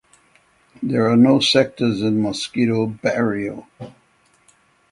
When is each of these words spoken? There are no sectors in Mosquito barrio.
There 0.81 1.07
are 1.11 1.15
no 1.15 1.39
sectors 1.39 2.01
in 2.01 2.23
Mosquito 2.23 2.87
barrio. 2.87 3.67